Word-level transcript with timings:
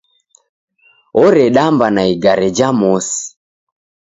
Oredamba 1.23 1.87
na 1.95 2.03
igare 2.13 2.47
ja 2.57 2.69
mosi. 2.79 3.19